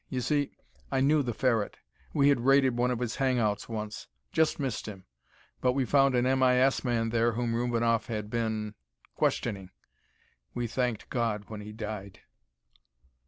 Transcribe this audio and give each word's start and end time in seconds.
You 0.09 0.19
see, 0.21 0.57
I 0.91 0.99
knew 0.99 1.21
the 1.21 1.31
Ferret. 1.31 1.77
We 2.11 2.29
had 2.29 2.39
raided 2.39 2.75
one 2.75 2.89
of 2.89 2.97
his 2.97 3.17
hangouts 3.17 3.69
once; 3.69 4.07
just 4.31 4.59
missed 4.59 4.87
him. 4.87 5.05
But 5.61 5.73
we 5.73 5.85
found 5.85 6.15
an 6.15 6.25
M.I.S. 6.25 6.83
man 6.83 7.09
there 7.11 7.33
whom 7.33 7.53
Rubinoff 7.53 8.07
had 8.07 8.27
been 8.31 8.73
questioning. 9.13 9.69
We 10.55 10.65
thanked 10.65 11.09
God 11.11 11.49
when 11.51 11.61
he 11.61 11.71
died. 11.71 12.21